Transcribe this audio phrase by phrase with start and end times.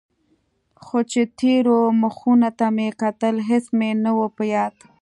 [0.83, 4.75] خو چې تېرو مخونو ته مې کتل هېڅ مې نه و په ياد.